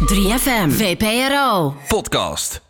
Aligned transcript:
3FM, 0.00 0.70
VPRO. 0.70 1.74
Podcast. 1.88 2.60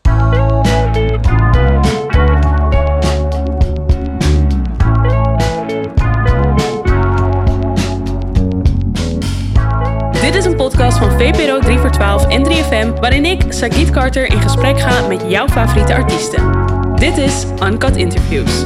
Dit 10.21 10.35
is 10.35 10.45
een 10.45 10.57
podcast 10.57 10.99
van 10.99 11.11
VPRO 11.11 11.59
3 11.59 11.79
voor 11.79 11.91
12 11.91 12.27
en 12.27 12.45
3FM, 12.45 13.01
waarin 13.01 13.25
ik, 13.25 13.43
Sagit 13.49 13.91
Carter, 13.91 14.27
in 14.33 14.41
gesprek 14.41 14.81
ga 14.81 15.07
met 15.07 15.23
jouw 15.29 15.49
favoriete 15.49 15.95
artiesten. 15.95 16.53
Dit 16.95 17.19
is 17.19 17.45
Uncut 17.63 17.97
Interviews. 17.97 18.65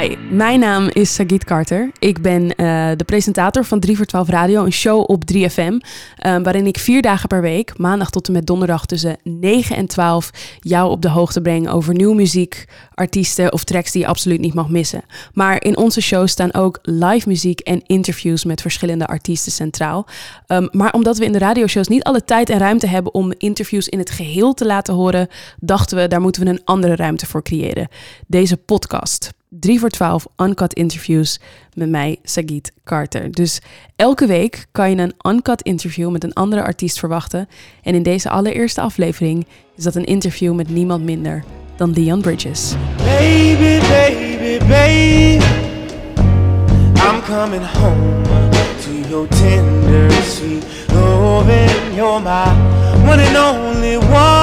Hi, 0.00 0.16
mijn 0.30 0.60
naam 0.60 0.88
is 0.92 1.14
Sagit 1.14 1.44
Carter. 1.44 1.90
Ik 1.98 2.22
ben 2.22 2.54
eh, 2.54 2.90
de 2.96 3.04
presentator 3.04 3.64
van 3.64 3.80
3 3.80 3.96
voor 3.96 4.06
12 4.06 4.28
Radio, 4.28 4.64
een 4.64 4.72
show 4.72 5.10
op 5.10 5.22
3FM. 5.32 5.76
eh, 6.16 6.36
waarin 6.42 6.66
ik 6.66 6.78
vier 6.78 7.02
dagen 7.02 7.28
per 7.28 7.40
week, 7.40 7.78
maandag 7.78 8.10
tot 8.10 8.26
en 8.26 8.32
met 8.32 8.46
donderdag 8.46 8.86
tussen 8.86 9.16
9 9.22 9.76
en 9.76 9.86
12, 9.86 10.30
jou 10.58 10.90
op 10.90 11.02
de 11.02 11.08
hoogte 11.08 11.40
breng 11.40 11.68
over 11.68 11.94
nieuwe 11.94 12.14
muziek, 12.14 12.64
artiesten 12.94 13.52
of 13.52 13.64
tracks 13.64 13.92
die 13.92 14.00
je 14.00 14.08
absoluut 14.08 14.40
niet 14.40 14.54
mag 14.54 14.68
missen. 14.68 15.02
Maar 15.32 15.62
in 15.62 15.76
onze 15.76 16.00
show 16.00 16.26
staan 16.26 16.54
ook 16.54 16.78
live 16.82 17.28
muziek 17.28 17.60
en 17.60 17.82
interviews 17.86 18.44
met 18.44 18.60
verschillende 18.60 19.06
artiesten 19.06 19.52
centraal. 19.52 20.06
Um, 20.48 20.68
maar 20.72 20.92
omdat 20.92 21.18
we 21.18 21.24
in 21.24 21.32
de 21.32 21.38
radioshows 21.38 21.88
niet 21.88 22.04
alle 22.04 22.24
tijd 22.24 22.50
en 22.50 22.58
ruimte 22.58 22.86
hebben 22.86 23.14
om 23.14 23.32
interviews 23.38 23.88
in 23.88 23.98
het 23.98 24.10
geheel 24.10 24.54
te 24.54 24.66
laten 24.66 24.94
horen, 24.94 25.28
dachten 25.60 25.96
we 25.98 26.08
daar 26.08 26.20
moeten 26.20 26.44
we 26.44 26.50
een 26.50 26.64
andere 26.64 26.96
ruimte 26.96 27.26
voor 27.26 27.42
creëren. 27.42 27.88
Deze 28.26 28.56
podcast. 28.56 29.32
3 29.60 29.80
voor 29.80 29.88
12 29.88 30.26
Uncut 30.36 30.72
Interviews 30.72 31.40
met 31.74 31.88
mij, 31.88 32.18
Sagit 32.22 32.72
Carter. 32.84 33.32
Dus 33.32 33.60
elke 33.96 34.26
week 34.26 34.66
kan 34.72 34.90
je 34.90 34.96
een 34.96 35.32
Uncut 35.32 35.62
interview 35.62 36.10
met 36.10 36.24
een 36.24 36.32
andere 36.32 36.62
artiest 36.62 36.98
verwachten. 36.98 37.48
En 37.82 37.94
in 37.94 38.02
deze 38.02 38.30
allereerste 38.30 38.80
aflevering 38.80 39.46
is 39.76 39.84
dat 39.84 39.94
een 39.94 40.04
interview 40.04 40.54
met 40.54 40.68
niemand 40.68 41.04
minder 41.04 41.44
dan 41.76 41.92
Leon 41.92 42.20
Bridges. 42.20 42.74
Baby, 42.96 43.78
baby, 43.80 44.58
baby, 44.58 45.44
I'm 46.94 47.22
coming 47.22 47.64
home 47.64 48.22
to 48.80 49.08
your 49.08 49.28
tender, 49.28 50.10
sweet 50.12 50.64
loving. 50.92 51.94
You're 51.94 52.20
my 52.20 52.46
one 53.06 53.20
and 53.20 53.36
only 53.36 53.96
one. 53.96 54.33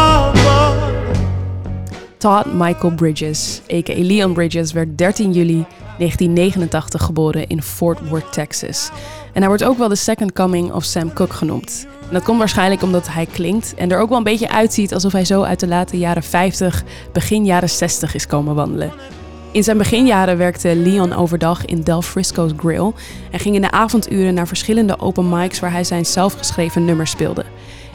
Todd 2.22 2.46
Michael 2.54 2.94
Bridges, 2.94 3.62
a.k.a. 3.74 4.04
Leon 4.04 4.34
Bridges, 4.34 4.72
werd 4.72 4.98
13 4.98 5.32
juli 5.32 5.66
1989 5.98 7.02
geboren 7.02 7.48
in 7.48 7.62
Fort 7.62 8.10
Worth, 8.10 8.34
Texas. 8.34 8.90
En 9.34 9.40
hij 9.40 9.48
wordt 9.48 9.64
ook 9.64 9.78
wel 9.78 9.88
de 9.88 9.96
second 9.96 10.34
coming 10.34 10.72
of 10.74 10.84
Sam 10.84 11.14
Cooke 11.14 11.34
genoemd. 11.34 11.88
En 12.08 12.14
dat 12.14 12.24
komt 12.24 12.38
waarschijnlijk 12.38 12.82
omdat 12.82 13.08
hij 13.08 13.26
klinkt 13.26 13.74
en 13.76 13.92
er 13.92 14.00
ook 14.00 14.10
wel 14.10 14.18
een 14.18 14.24
beetje 14.24 14.50
uitziet 14.50 14.94
alsof 14.94 15.12
hij 15.12 15.26
zo 15.26 15.44
uit 15.44 15.60
de 15.60 15.68
late 15.68 15.98
jaren 15.98 16.24
50, 16.24 16.84
begin 17.12 17.46
jaren 17.46 17.70
60 17.70 18.16
is 18.16 18.28
komen 18.28 18.56
wandelen. 18.56 18.92
In 19.52 19.64
zijn 19.64 19.78
beginjaren 19.78 20.38
werkte 20.38 20.76
Leon 20.76 21.14
overdag 21.14 21.66
in 21.66 21.82
Del 21.82 22.02
Frisco's 22.02 22.52
Grill 22.58 22.92
en 23.32 23.40
ging 23.40 23.56
in 23.56 23.62
de 23.62 23.72
avonduren 23.72 24.34
naar 24.34 24.48
verschillende 24.48 25.00
open 25.00 25.30
mics 25.30 25.60
waar 25.60 25.72
hij 25.72 25.84
zijn 25.84 26.06
zelfgeschreven 26.06 26.86
nummers 26.86 27.12
speelde. 27.12 27.46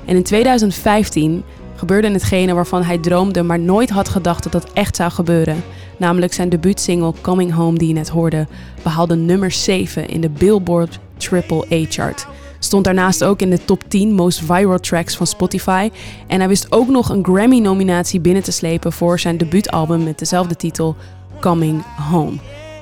En 0.05 0.17
in 0.17 0.23
2015 0.23 1.45
gebeurde 1.77 2.11
hetgene 2.11 2.55
waarvan 2.55 2.83
hij 2.83 2.99
droomde, 2.99 3.43
maar 3.43 3.59
nooit 3.59 3.91
had 3.91 4.09
gedacht 4.09 4.43
dat 4.43 4.53
dat 4.53 4.73
echt 4.73 4.97
zou 4.97 5.11
gebeuren. 5.11 5.63
Namelijk 5.97 6.33
zijn 6.33 6.49
debuutsingle 6.49 7.13
Coming 7.21 7.53
Home, 7.53 7.79
die 7.79 7.89
je 7.89 7.95
net 7.95 8.09
hoorde, 8.09 8.47
behaalde 8.83 9.17
nummer 9.17 9.51
7 9.51 10.09
in 10.09 10.21
de 10.21 10.31
Billboard 10.31 10.99
Triple 11.17 11.67
A-chart. 11.73 12.27
Stond 12.59 12.85
daarnaast 12.85 13.25
ook 13.25 13.41
in 13.41 13.51
de 13.51 13.65
top 13.65 13.83
10 13.89 14.13
most 14.13 14.41
viral 14.41 14.81
tracks 14.81 15.17
van 15.17 15.27
Spotify. 15.27 15.91
En 16.27 16.39
hij 16.39 16.49
wist 16.49 16.73
ook 16.73 16.89
nog 16.89 17.09
een 17.09 17.25
Grammy-nominatie 17.25 18.21
binnen 18.21 18.43
te 18.43 18.53
slepen 18.53 18.93
voor 18.93 19.19
zijn 19.19 19.37
debuutalbum 19.37 20.05
met 20.05 20.19
dezelfde 20.19 20.57
titel, 20.57 20.97
Coming 21.41 21.83
Home. 22.11 22.37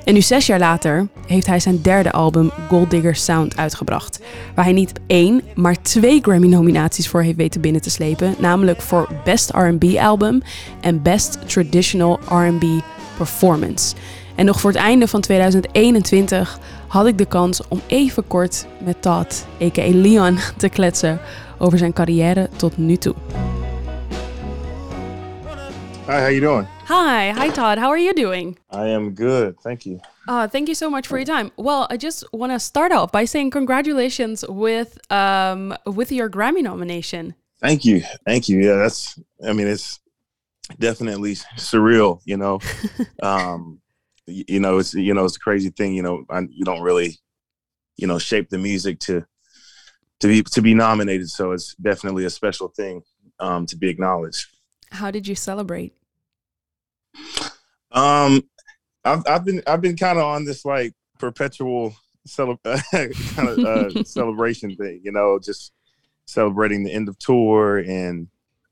En 0.05 0.13
nu 0.13 0.21
zes 0.21 0.45
jaar 0.45 0.59
later 0.59 1.07
heeft 1.27 1.47
hij 1.47 1.59
zijn 1.59 1.81
derde 1.81 2.11
album 2.11 2.51
Gold 2.67 2.89
Digger 2.89 3.15
Sound 3.15 3.57
uitgebracht. 3.57 4.19
Waar 4.55 4.65
hij 4.65 4.73
niet 4.73 4.99
één, 5.07 5.41
maar 5.55 5.81
twee 5.81 6.21
Grammy-nominaties 6.21 7.07
voor 7.07 7.21
heeft 7.21 7.37
weten 7.37 7.61
binnen 7.61 7.81
te 7.81 7.89
slepen. 7.89 8.35
Namelijk 8.37 8.81
voor 8.81 9.09
Best 9.23 9.49
R&B 9.49 9.83
Album 9.97 10.41
en 10.81 11.01
Best 11.01 11.37
Traditional 11.47 12.19
R&B 12.29 12.65
Performance. 13.17 13.95
En 14.35 14.45
nog 14.45 14.59
voor 14.59 14.71
het 14.71 14.79
einde 14.79 15.07
van 15.07 15.21
2021 15.21 16.59
had 16.87 17.05
ik 17.05 17.17
de 17.17 17.25
kans 17.25 17.67
om 17.67 17.81
even 17.87 18.27
kort 18.27 18.65
met 18.83 19.01
Todd, 19.01 19.45
a.k.a. 19.61 19.89
Leon, 19.91 20.37
te 20.57 20.69
kletsen 20.69 21.19
over 21.57 21.77
zijn 21.77 21.93
carrière 21.93 22.49
tot 22.55 22.77
nu 22.77 22.95
toe. 22.95 23.15
Hi, 26.07 26.13
how 26.13 26.29
you 26.29 26.39
doing? 26.39 26.74
Hi, 26.87 27.31
hi 27.31 27.49
Todd, 27.49 27.79
how 27.79 27.89
are 27.89 27.97
you 27.97 28.13
doing? 28.13 28.59
I 28.69 28.89
am 28.89 29.15
good, 29.15 29.59
thank 29.61 29.87
you. 29.87 29.99
Uh, 30.27 30.47
thank 30.47 30.69
you 30.69 30.75
so 30.75 30.87
much 30.87 31.07
for 31.07 31.17
your 31.17 31.25
time. 31.25 31.51
Well, 31.57 31.87
I 31.89 31.97
just 31.97 32.23
want 32.31 32.51
to 32.51 32.59
start 32.59 32.91
off 32.91 33.11
by 33.11 33.25
saying 33.25 33.49
congratulations 33.49 34.45
with 34.47 34.99
um, 35.11 35.75
with 35.87 36.11
your 36.11 36.29
Grammy 36.29 36.61
nomination. 36.61 37.33
Thank 37.59 37.85
you, 37.85 38.03
thank 38.27 38.47
you. 38.47 38.59
Yeah, 38.59 38.75
that's. 38.75 39.19
I 39.43 39.53
mean, 39.53 39.65
it's 39.65 39.99
definitely 40.77 41.33
surreal. 41.57 42.21
You 42.23 42.37
know, 42.37 42.59
um, 43.23 43.81
you 44.27 44.59
know, 44.59 44.77
it's 44.77 44.93
you 44.93 45.15
know, 45.15 45.25
it's 45.25 45.37
a 45.37 45.39
crazy 45.39 45.71
thing. 45.71 45.95
You 45.95 46.03
know, 46.03 46.25
I, 46.29 46.41
you 46.41 46.65
don't 46.65 46.81
really, 46.81 47.17
you 47.97 48.05
know, 48.05 48.19
shape 48.19 48.49
the 48.49 48.59
music 48.59 48.99
to 48.99 49.25
to 50.19 50.27
be 50.27 50.43
to 50.43 50.61
be 50.61 50.75
nominated. 50.75 51.31
So 51.31 51.51
it's 51.51 51.73
definitely 51.81 52.25
a 52.25 52.29
special 52.29 52.67
thing 52.67 53.01
um, 53.39 53.65
to 53.65 53.75
be 53.75 53.89
acknowledged. 53.89 54.45
How 54.91 55.09
did 55.09 55.27
you 55.27 55.33
celebrate? 55.33 55.95
Um, 57.91 58.43
I've 59.03 59.23
I've 59.27 59.45
been 59.45 59.61
I've 59.67 59.81
been 59.81 59.95
kind 59.95 60.17
of 60.17 60.25
on 60.25 60.45
this 60.45 60.65
like 60.65 60.93
perpetual 61.19 61.95
cele- 62.25 62.59
kind 62.63 63.49
of 63.49 63.59
uh, 63.59 64.03
celebration 64.03 64.75
thing, 64.75 65.01
you 65.03 65.11
know, 65.11 65.39
just 65.41 65.71
celebrating 66.25 66.83
the 66.83 66.91
end 66.91 67.07
of 67.07 67.17
tour 67.19 67.77
and 67.77 68.27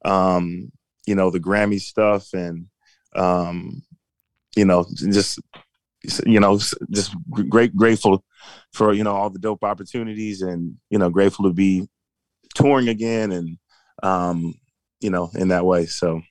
um, 0.05 0.71
you 1.05 1.15
know 1.15 1.29
the 1.29 1.39
Grammy 1.39 1.79
stuff 1.79 2.33
and 2.33 2.67
um, 3.15 3.83
you 4.55 4.65
know 4.65 4.85
just 4.95 5.39
you 6.25 6.39
know 6.39 6.57
just 6.91 7.15
great 7.49 7.75
grateful 7.75 8.25
for 8.73 8.93
you 8.93 9.03
know 9.03 9.15
all 9.15 9.29
the 9.29 9.39
dope 9.39 9.63
opportunities 9.63 10.41
and 10.41 10.75
you 10.89 10.97
know 10.97 11.09
grateful 11.09 11.45
to 11.45 11.53
be 11.53 11.87
touring 12.55 12.89
again 12.89 13.31
and 13.31 13.57
um, 14.01 14.55
you 14.99 15.09
know 15.09 15.29
in 15.35 15.49
that 15.49 15.65
way. 15.65 15.85
So. 15.85 16.21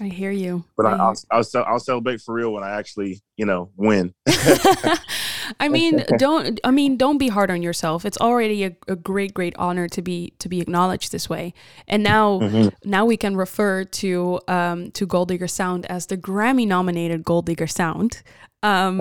I 0.00 0.04
hear 0.04 0.30
you. 0.30 0.64
but 0.76 0.86
I, 0.86 0.92
I 0.92 0.96
I'll, 0.96 1.16
I'll 1.30 1.44
I'll 1.66 1.80
celebrate 1.80 2.20
for 2.20 2.34
real 2.34 2.52
when 2.52 2.62
I 2.62 2.70
actually 2.70 3.20
you 3.36 3.46
know 3.46 3.70
win. 3.76 4.14
I 5.60 5.68
mean, 5.68 6.04
don't 6.18 6.60
I 6.64 6.70
mean, 6.70 6.96
don't 6.96 7.18
be 7.18 7.28
hard 7.28 7.50
on 7.50 7.62
yourself. 7.62 8.04
It's 8.04 8.18
already 8.18 8.64
a, 8.64 8.76
a 8.86 8.96
great, 8.96 9.34
great 9.34 9.54
honor 9.58 9.88
to 9.88 10.02
be 10.02 10.32
to 10.38 10.48
be 10.48 10.60
acknowledged 10.60 11.10
this 11.12 11.28
way. 11.28 11.54
And 11.86 12.02
now, 12.02 12.38
Mhm. 12.40 12.72
now 12.84 13.04
we 13.06 13.16
can 13.16 13.36
refer 13.36 13.84
to 13.84 14.40
um, 14.48 14.90
to 14.92 15.06
Gold 15.06 15.28
Diggers 15.28 15.52
Sound 15.52 15.86
as 15.86 16.06
the 16.06 16.16
Grammy 16.16 16.66
nominated 16.66 17.24
Gold 17.24 17.46
Diggers 17.46 17.74
Sound. 17.74 18.22
Um, 18.62 19.00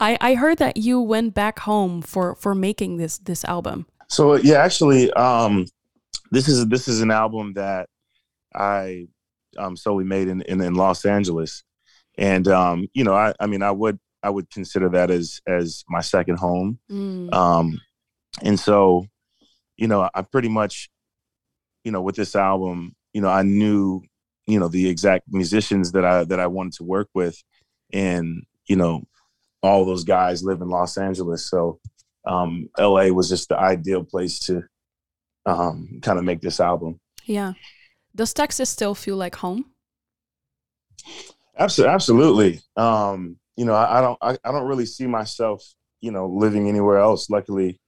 I 0.00 0.16
I 0.20 0.34
heard 0.34 0.58
that 0.58 0.76
you 0.76 1.00
went 1.00 1.34
back 1.34 1.60
home 1.60 2.02
for 2.02 2.34
for 2.36 2.54
making 2.54 2.96
this 2.96 3.18
this 3.18 3.44
album. 3.44 3.86
So 4.08 4.34
yeah, 4.36 4.56
actually, 4.62 5.10
um, 5.12 5.66
this 6.30 6.48
is 6.48 6.66
this 6.66 6.88
is 6.88 7.00
an 7.02 7.10
album 7.10 7.52
that 7.54 7.88
I 8.54 9.06
um, 9.58 9.76
we 9.94 10.04
made 10.04 10.28
in, 10.28 10.42
in 10.42 10.60
in 10.60 10.74
Los 10.74 11.04
Angeles, 11.04 11.64
and 12.16 12.46
um, 12.48 12.86
you 12.94 13.04
know, 13.04 13.14
I 13.14 13.34
I 13.40 13.46
mean, 13.46 13.62
I 13.62 13.70
would 13.70 13.98
I 14.22 14.30
would 14.30 14.50
consider 14.50 14.88
that 14.90 15.10
as 15.10 15.40
as 15.46 15.84
my 15.88 16.00
second 16.00 16.38
home. 16.38 16.78
Mm. 16.90 17.32
Um, 17.32 17.80
and 18.42 18.58
so, 18.58 19.06
you 19.76 19.88
know, 19.88 20.08
I 20.14 20.22
pretty 20.22 20.48
much, 20.48 20.90
you 21.84 21.92
know, 21.92 22.02
with 22.02 22.16
this 22.16 22.36
album, 22.36 22.94
you 23.12 23.20
know, 23.20 23.28
I 23.28 23.42
knew, 23.42 24.02
you 24.46 24.58
know, 24.58 24.68
the 24.68 24.88
exact 24.88 25.24
musicians 25.28 25.92
that 25.92 26.04
I 26.04 26.24
that 26.24 26.40
I 26.40 26.46
wanted 26.46 26.74
to 26.74 26.84
work 26.84 27.08
with, 27.14 27.42
and 27.92 28.44
you 28.66 28.76
know, 28.76 29.02
all 29.62 29.84
those 29.84 30.04
guys 30.04 30.42
live 30.42 30.60
in 30.60 30.68
Los 30.68 30.96
Angeles, 30.96 31.46
so 31.46 31.80
um, 32.26 32.68
LA 32.78 33.08
was 33.08 33.28
just 33.28 33.48
the 33.48 33.58
ideal 33.58 34.04
place 34.04 34.38
to 34.40 34.62
um, 35.46 36.00
kind 36.02 36.18
of 36.18 36.24
make 36.24 36.40
this 36.40 36.60
album. 36.60 37.00
Yeah. 37.24 37.54
Does 38.18 38.34
Texas 38.34 38.68
still 38.68 38.96
feel 38.96 39.16
like 39.16 39.36
home? 39.36 39.66
Absolutely, 41.56 41.94
absolutely. 41.94 42.60
Um, 42.76 43.36
you 43.56 43.64
know, 43.64 43.74
I, 43.74 43.98
I 43.98 44.00
don't, 44.00 44.18
I, 44.20 44.36
I 44.44 44.52
don't 44.52 44.66
really 44.66 44.86
see 44.86 45.06
myself, 45.06 45.64
you 46.00 46.10
know, 46.10 46.26
living 46.26 46.68
anywhere 46.68 46.98
else. 46.98 47.30
Luckily, 47.30 47.80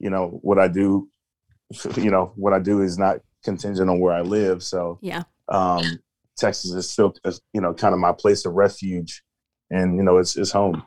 you 0.00 0.10
know, 0.10 0.40
what 0.42 0.58
I 0.58 0.66
do, 0.66 1.08
you 1.96 2.10
know, 2.10 2.32
what 2.34 2.52
I 2.52 2.58
do 2.58 2.82
is 2.82 2.98
not 2.98 3.18
contingent 3.44 3.88
on 3.88 4.00
where 4.00 4.12
I 4.12 4.22
live. 4.22 4.64
So, 4.64 4.98
Yeah. 5.02 5.22
um, 5.48 6.00
Texas 6.36 6.72
is 6.72 6.90
still, 6.90 7.14
you 7.52 7.60
know, 7.60 7.72
kind 7.72 7.94
of 7.94 8.00
my 8.00 8.12
place 8.12 8.44
of 8.46 8.54
refuge, 8.54 9.22
and 9.70 9.96
you 9.96 10.02
know, 10.02 10.18
it's 10.18 10.36
it's 10.36 10.50
home. 10.50 10.82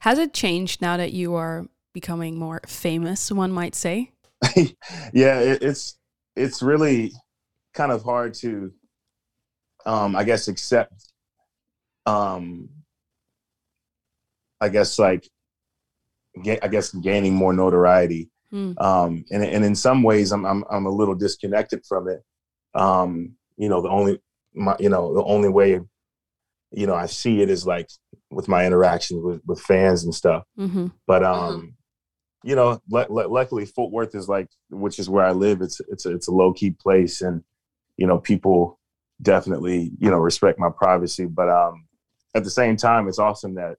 Has 0.00 0.18
it 0.18 0.34
changed 0.34 0.82
now 0.82 0.96
that 0.98 1.12
you 1.12 1.34
are 1.34 1.66
becoming 1.94 2.38
more 2.38 2.60
famous, 2.66 3.30
one 3.32 3.52
might 3.52 3.74
say? 3.74 4.10
yeah, 5.14 5.38
it, 5.40 5.62
it's 5.62 5.98
it's 6.34 6.60
really 6.60 7.12
kind 7.76 7.92
of 7.92 8.02
hard 8.02 8.34
to, 8.34 8.72
um, 9.84 10.16
I 10.16 10.24
guess, 10.24 10.48
accept. 10.48 11.12
Um, 12.06 12.68
I 14.60 14.68
guess 14.68 14.98
like, 14.98 15.28
ga- 16.42 16.60
I 16.62 16.68
guess 16.68 16.92
gaining 16.92 17.34
more 17.34 17.52
notoriety, 17.52 18.30
Hmm. 18.50 18.72
um, 18.78 19.24
and 19.30 19.42
and 19.44 19.64
in 19.64 19.74
some 19.74 20.02
ways, 20.02 20.32
I'm 20.32 20.44
I'm 20.46 20.64
I'm 20.70 20.86
a 20.86 20.90
little 20.90 21.14
disconnected 21.14 21.84
from 21.86 22.08
it. 22.08 22.22
Um, 22.74 23.32
you 23.56 23.68
know, 23.68 23.82
the 23.82 23.88
only 23.88 24.20
my 24.54 24.76
you 24.78 24.88
know 24.88 25.12
the 25.14 25.24
only 25.24 25.48
way, 25.48 25.80
you 26.70 26.86
know, 26.86 26.94
I 26.94 27.06
see 27.06 27.42
it 27.42 27.50
is 27.50 27.66
like 27.66 27.88
with 28.30 28.48
my 28.48 28.64
interactions 28.66 29.22
with 29.22 29.40
with 29.46 29.60
fans 29.60 30.04
and 30.04 30.14
stuff. 30.14 30.44
Mm-hmm. 30.58 30.86
But 31.06 31.24
um, 31.24 31.74
you 32.44 32.54
know, 32.54 32.80
lu- 32.88 33.06
lu- 33.10 33.32
luckily 33.32 33.66
Fort 33.66 33.90
Worth 33.92 34.14
is 34.14 34.28
like, 34.28 34.48
which 34.70 34.98
is 35.00 35.10
where 35.10 35.24
I 35.26 35.32
live. 35.32 35.60
It's 35.60 35.80
it's 35.88 36.06
a, 36.06 36.14
it's 36.14 36.28
a 36.28 36.32
low 36.32 36.52
key 36.52 36.70
place, 36.70 37.20
and 37.20 37.42
you 37.96 38.06
know, 38.06 38.18
people 38.18 38.78
definitely 39.22 39.92
you 39.98 40.10
know 40.10 40.18
respect 40.18 40.58
my 40.58 40.70
privacy. 40.70 41.26
But 41.26 41.48
um, 41.48 41.86
at 42.34 42.44
the 42.44 42.50
same 42.50 42.76
time, 42.76 43.08
it's 43.08 43.18
awesome 43.18 43.54
that 43.54 43.76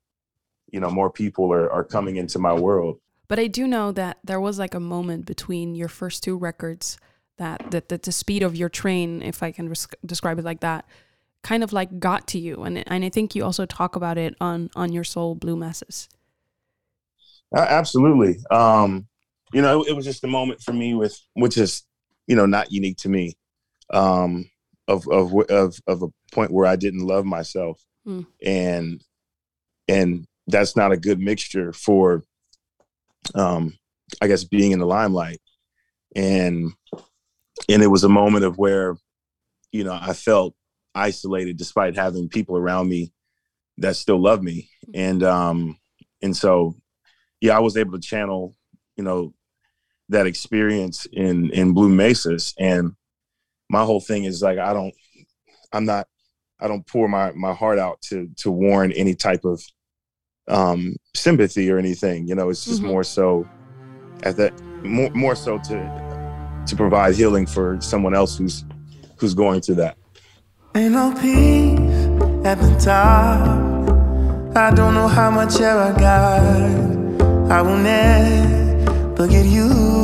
you 0.71 0.79
know 0.79 0.89
more 0.89 1.09
people 1.09 1.51
are 1.51 1.71
are 1.71 1.83
coming 1.83 2.17
into 2.17 2.39
my 2.39 2.53
world. 2.53 2.99
But 3.27 3.39
I 3.39 3.47
do 3.47 3.67
know 3.67 3.91
that 3.91 4.19
there 4.23 4.39
was 4.39 4.57
like 4.57 4.73
a 4.73 4.79
moment 4.79 5.25
between 5.25 5.75
your 5.75 5.89
first 5.89 6.23
two 6.23 6.37
records 6.37 6.97
that 7.37 7.71
that, 7.71 7.89
that 7.89 8.03
the 8.03 8.11
speed 8.11 8.43
of 8.43 8.55
your 8.55 8.69
train, 8.69 9.21
if 9.21 9.43
I 9.43 9.51
can 9.51 9.69
res- 9.69 9.87
describe 10.05 10.39
it 10.39 10.45
like 10.45 10.61
that, 10.61 10.85
kind 11.43 11.63
of 11.63 11.73
like 11.73 11.99
got 11.99 12.27
to 12.27 12.39
you, 12.39 12.63
and 12.63 12.83
and 12.89 13.03
I 13.03 13.09
think 13.09 13.35
you 13.35 13.43
also 13.43 13.65
talk 13.65 13.95
about 13.95 14.17
it 14.17 14.35
on 14.39 14.69
on 14.75 14.91
your 14.91 15.03
soul 15.03 15.35
Blue 15.35 15.55
Mesas. 15.55 16.09
A- 17.55 17.71
Absolutely. 17.71 18.37
Um, 18.51 19.07
you 19.53 19.61
know, 19.61 19.83
it, 19.83 19.95
was 19.95 20.05
just 20.05 20.23
a 20.23 20.27
moment 20.27 20.61
for 20.61 20.73
me 20.73 20.93
with, 20.93 21.17
which 21.33 21.57
is, 21.57 21.83
you 22.27 22.35
know, 22.35 22.45
not 22.45 22.71
unique 22.71 22.97
to 22.97 23.09
me, 23.09 23.37
um, 23.91 24.49
of 24.87 25.07
of 25.09 25.33
of 25.49 25.79
of 25.87 26.03
a 26.03 26.07
point 26.31 26.51
where 26.51 26.65
I 26.65 26.75
didn't 26.75 27.05
love 27.05 27.25
myself, 27.25 27.81
Hmm. 28.05 28.21
and 28.45 29.03
and 29.87 30.25
that's 30.47 30.75
not 30.75 30.91
a 30.93 30.97
good 30.97 31.19
mixture 31.19 31.73
for, 31.73 32.23
um, 33.35 33.77
I 34.21 34.27
guess 34.27 34.43
being 34.43 34.71
in 34.71 34.79
the 34.79 34.85
limelight, 34.85 35.41
and 36.15 36.71
and 37.69 37.83
it 37.83 37.87
was 37.87 38.03
a 38.03 38.09
moment 38.09 38.45
of 38.45 38.57
where, 38.57 38.95
you 39.71 39.83
know, 39.83 39.97
I 39.99 40.13
felt 40.13 40.55
isolated 40.95 41.57
despite 41.57 41.95
having 41.95 42.29
people 42.29 42.57
around 42.57 42.87
me 42.87 43.11
that 43.79 43.95
still 43.95 44.21
love 44.21 44.41
me, 44.41 44.69
and 44.93 45.21
um, 45.23 45.77
and 46.21 46.35
so 46.35 46.75
yeah, 47.41 47.55
I 47.55 47.59
was 47.59 47.77
able 47.77 47.91
to 47.91 47.99
channel, 47.99 48.55
you 48.95 49.03
know, 49.03 49.33
that 50.09 50.27
experience 50.27 51.05
in 51.11 51.51
in 51.51 51.73
Blue 51.73 51.89
Mesas, 51.89 52.53
and 52.57 52.93
my 53.69 53.83
whole 53.83 53.99
thing 54.01 54.23
is 54.23 54.41
like 54.41 54.57
I 54.57 54.73
don't, 54.73 54.93
I'm 55.73 55.85
not, 55.85 56.07
I 56.59 56.67
don't 56.67 56.85
pour 56.87 57.07
my 57.07 57.31
my 57.33 57.53
heart 57.53 57.79
out 57.79 58.01
to 58.09 58.29
to 58.37 58.51
warn 58.51 58.91
any 58.93 59.13
type 59.15 59.45
of 59.45 59.61
um 60.47 60.95
sympathy 61.15 61.69
or 61.69 61.77
anything. 61.77 62.27
You 62.27 62.35
know, 62.35 62.49
it's 62.49 62.65
just 62.65 62.81
Mhm. 62.81 62.87
more 62.87 63.03
so 63.03 63.45
at 64.23 64.37
that 64.37 64.53
more 64.83 65.11
more 65.13 65.35
so 65.35 65.57
to 65.59 66.63
to 66.67 66.75
provide 66.75 67.15
healing 67.15 67.45
for 67.45 67.77
someone 67.81 68.15
else 68.15 68.37
who's 68.37 68.63
who's 69.19 69.33
going 69.33 69.61
through 69.61 69.75
that. 69.75 69.97
Ain't 70.75 70.93
no 70.93 71.11
peace 71.13 72.45
at 72.45 72.59
the 72.59 72.75
top. 72.79 73.67
I 74.55 74.71
don't 74.73 74.93
know 74.93 75.07
how 75.07 75.29
much 75.29 75.59
air 75.59 75.77
I 75.77 75.91
got. 75.99 76.41
I 77.51 77.61
will 77.61 77.77
never 77.77 79.27
get 79.27 79.45
used 79.45 79.96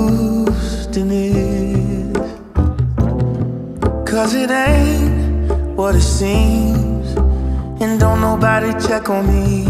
Cause 4.14 4.36
it 4.36 4.52
ain't 4.52 5.76
what 5.76 5.96
it 5.96 6.02
seems. 6.02 7.18
And 7.82 8.00
don't 8.00 8.22
nobody 8.22 8.72
check 8.88 9.10
on 9.10 9.26
me. 9.26 9.66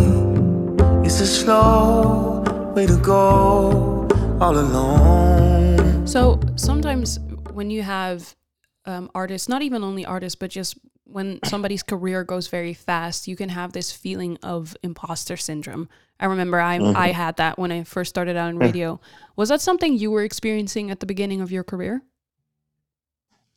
It's 1.08 1.22
a 1.22 1.26
slow 1.26 2.44
way 2.76 2.86
to 2.86 2.98
go 2.98 4.06
all 4.42 4.58
alone. 4.58 6.06
So 6.06 6.42
sometimes 6.58 7.20
when 7.54 7.70
you 7.70 7.84
have 7.84 8.36
um, 8.84 9.10
artists, 9.16 9.48
not 9.48 9.62
even 9.62 9.82
only 9.82 10.06
artists, 10.06 10.36
but 10.36 10.50
just 10.50 10.78
when 11.06 11.40
somebody's 11.46 11.82
career 11.82 12.26
goes 12.26 12.48
very 12.48 12.74
fast, 12.74 13.30
you 13.30 13.38
can 13.38 13.48
have 13.48 13.72
this 13.72 13.94
feeling 13.94 14.38
of 14.44 14.76
imposter 14.84 15.38
syndrome. 15.38 15.88
I 16.20 16.26
remember 16.26 16.60
I 16.60 16.80
I 16.80 17.12
had 17.12 17.38
that 17.38 17.58
when 17.58 17.72
I 17.72 17.86
first 17.86 18.10
started 18.10 18.36
out 18.36 18.50
in 18.50 18.60
radio. 18.60 19.00
Was 19.38 19.48
that 19.48 19.62
something 19.62 19.98
you 19.98 20.12
were 20.12 20.26
experiencing 20.26 20.92
at 20.92 21.00
the 21.00 21.06
beginning 21.06 21.40
of 21.40 21.50
your 21.50 21.64
career? 21.64 22.04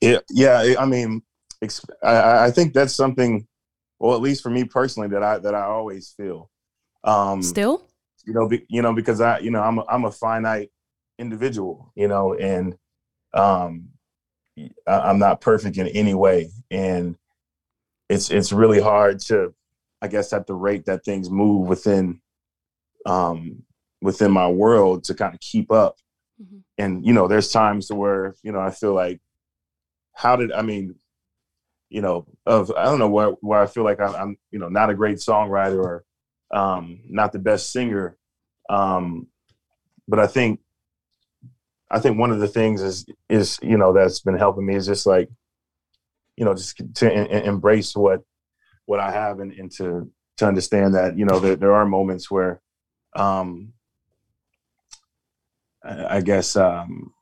Yeah, 0.00 0.19
yeah. 0.31 0.75
I 0.78 0.84
mean, 0.87 1.22
ex- 1.62 1.84
I- 2.02 2.08
I, 2.16 2.44
I 2.46 2.50
think 2.50 2.75
that's 2.75 2.94
something, 2.94 3.46
well, 3.98 4.14
at 4.14 4.20
least 4.20 4.43
for 4.43 4.50
me 4.50 4.64
personally, 4.64 5.08
that 5.08 5.22
I 5.22 5.38
that 5.38 5.54
I 5.54 5.62
always 5.62 6.12
feel. 6.16 6.50
Um, 7.04 7.43
Still? 7.43 7.88
you 8.25 8.34
know, 8.34 8.48
be, 8.48 8.64
you 8.69 8.82
know, 8.82 8.93
because 8.93 9.20
I, 9.20 9.38
you 9.38 9.50
know, 9.50 9.62
I'm 9.62 9.78
a, 9.78 9.84
I'm 9.88 10.04
a 10.04 10.10
finite 10.10 10.70
individual, 11.19 11.93
you 11.94 12.08
know, 12.08 12.34
and 12.34 12.76
um, 13.32 13.88
I, 14.58 14.69
I'm 15.00 15.19
not 15.19 15.40
perfect 15.40 15.76
in 15.78 15.87
any 15.88 16.14
way, 16.14 16.50
and 16.70 17.16
it's 18.08 18.31
it's 18.31 18.52
really 18.52 18.81
hard 18.81 19.20
to, 19.20 19.54
I 20.02 20.08
guess, 20.08 20.32
at 20.32 20.46
the 20.46 20.54
rate 20.54 20.84
that 20.87 21.04
things 21.04 21.31
move 21.31 21.69
within, 21.69 22.20
um, 23.06 23.62
within 24.02 24.31
my 24.31 24.49
world 24.49 25.04
to 25.04 25.14
kind 25.14 25.32
of 25.34 25.40
keep 25.40 25.70
up. 25.72 25.96
Mhm. 26.42 26.62
And 26.78 27.06
you 27.06 27.12
know, 27.14 27.28
there's 27.28 27.50
times 27.50 27.90
where 27.90 28.34
you 28.42 28.52
know 28.52 28.60
I 28.60 28.70
feel 28.70 28.92
like, 28.94 29.20
how 30.16 30.34
did 30.34 30.50
I 30.50 30.62
mean, 30.62 30.94
you 31.90 32.00
know, 32.00 32.26
of 32.46 32.72
I 32.72 32.84
don't 32.84 32.98
know 32.98 33.08
where 33.08 33.30
where 33.42 33.60
I 33.60 33.66
feel 33.66 33.84
like 33.84 34.00
I'm, 34.00 34.14
I'm 34.14 34.38
you 34.50 34.58
know 34.58 34.68
not 34.68 34.88
a 34.88 34.94
great 34.94 35.18
songwriter 35.18 35.78
or 35.78 36.04
um, 36.50 37.00
not 37.06 37.32
the 37.32 37.38
best 37.38 37.70
singer, 37.70 38.16
um, 38.70 39.26
but 40.08 40.18
I 40.18 40.26
think 40.26 40.60
I 41.90 42.00
think 42.00 42.18
one 42.18 42.30
of 42.32 42.40
the 42.40 42.48
things 42.48 42.80
is 42.80 43.04
is 43.28 43.58
you 43.62 43.76
know 43.76 43.92
that's 43.92 44.20
been 44.20 44.38
helping 44.38 44.64
me 44.64 44.74
is 44.74 44.86
just 44.86 45.06
like 45.06 45.28
you 46.36 46.46
know 46.46 46.54
just 46.54 46.80
to 46.94 47.12
en- 47.12 47.44
embrace 47.44 47.94
what 47.94 48.22
what 48.86 49.00
I 49.00 49.12
have 49.12 49.40
and, 49.40 49.52
and 49.52 49.70
to 49.72 50.10
to 50.38 50.46
understand 50.46 50.94
that 50.94 51.18
you 51.18 51.26
know 51.26 51.40
there 51.40 51.56
there 51.56 51.74
are 51.74 51.84
moments 51.84 52.30
where 52.30 52.62
um, 53.14 53.74
I 55.84 56.16
I 56.16 56.20
guess 56.22 56.56
um, 56.56 57.12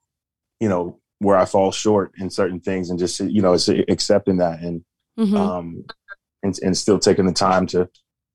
you 0.61 0.69
know 0.69 1.01
where 1.21 1.37
I 1.37 1.45
fall 1.45 1.71
short 1.73 2.13
in 2.19 2.29
certain 2.31 2.61
things 2.61 2.91
and 2.91 2.99
just 2.99 3.19
you 3.21 3.41
know 3.43 3.53
it's 3.55 3.69
accepting 3.69 4.39
that 4.39 4.61
and 4.61 4.85
Mhm. 5.19 5.37
um, 5.39 5.85
and, 6.43 6.59
and 6.63 6.77
still 6.77 6.99
taking 6.99 7.25
the 7.27 7.33
time 7.33 7.67
to 7.69 7.89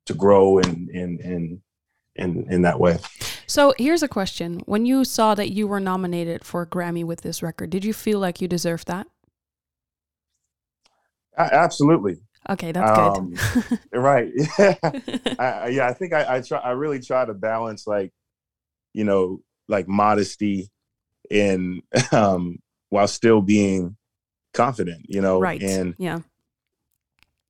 to 0.05 0.13
grow 0.13 0.57
and 0.59 0.89
and 0.89 1.19
and 1.19 1.61
in 2.15 2.51
in 2.51 2.61
that 2.63 2.79
way. 2.79 2.97
So 3.47 3.73
here's 3.77 4.01
a 4.03 4.07
question: 4.07 4.61
When 4.65 4.85
you 4.85 5.03
saw 5.03 5.35
that 5.35 5.51
you 5.51 5.67
were 5.67 5.79
nominated 5.79 6.43
for 6.45 6.61
a 6.61 6.67
Grammy 6.67 7.03
with 7.03 7.21
this 7.21 7.43
record, 7.43 7.69
did 7.69 7.83
you 7.83 7.93
feel 7.93 8.19
like 8.19 8.41
you 8.41 8.47
deserved 8.47 8.87
that? 8.87 9.07
A- 11.37 11.53
absolutely, 11.53 12.17
Okay, 12.49 12.71
that's 12.71 13.17
Um, 13.19 13.33
good. 13.33 13.79
right? 13.93 14.31
Yeah, 14.57 14.75
I, 15.39 15.45
I- 15.45 15.67
yeah. 15.67 15.87
I 15.87 15.93
think 15.93 16.13
I, 16.13 16.37
I 16.37 16.41
try. 16.41 16.59
I 16.59 16.71
really 16.71 16.99
try 16.99 17.25
to 17.25 17.33
balance 17.33 17.85
like, 17.87 18.11
you 18.93 19.03
know, 19.03 19.41
like 19.67 19.87
modesty, 19.87 20.69
and 21.29 21.81
um, 22.11 22.57
while 22.89 23.07
still 23.07 23.41
being 23.41 23.95
confident. 24.53 25.05
You 25.07 25.21
know, 25.21 25.39
right. 25.39 25.61
And 25.61 25.95
yeah. 25.97 26.19